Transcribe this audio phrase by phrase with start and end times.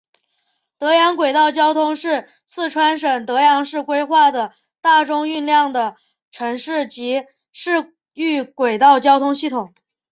[0.79, 5.95] 德阳轨道交通是四川省德阳市规划的大中运量的
[6.31, 9.71] 城市及市域轨道交通系统。